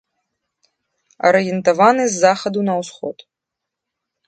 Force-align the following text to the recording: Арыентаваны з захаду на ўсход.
Арыентаваны 1.29 2.03
з 2.15 2.23
захаду 2.25 2.59
на 2.73 2.81
ўсход. 2.83 3.17